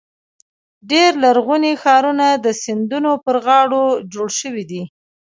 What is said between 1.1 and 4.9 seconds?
لرغوني ښارونه د سیندونو پر غاړو جوړ شوي دي.